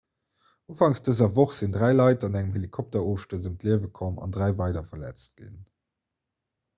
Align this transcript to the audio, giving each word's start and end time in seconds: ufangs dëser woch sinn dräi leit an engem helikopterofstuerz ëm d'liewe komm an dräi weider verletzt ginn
ufangs 0.73 1.01
dëser 1.07 1.27
woch 1.35 1.51
sinn 1.57 1.75
dräi 1.75 1.89
leit 1.97 2.25
an 2.27 2.37
engem 2.39 2.55
helikopterofstuerz 2.57 3.45
ëm 3.49 3.59
d'liewe 3.65 3.91
komm 3.99 4.17
an 4.27 4.33
dräi 4.39 4.49
weider 4.63 4.89
verletzt 4.89 5.35
ginn 5.43 5.61